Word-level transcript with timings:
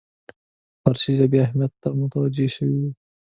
فارسي 0.81 1.11
ژبې 1.19 1.39
اهمیت 1.45 1.73
ته 1.81 1.87
متوجه 1.99 2.47
شوی 2.55 2.77
وو. 2.81 2.89